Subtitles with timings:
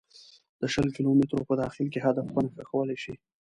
[0.61, 3.13] د شل کیلو مترو په داخل کې هدف په نښه کولای شي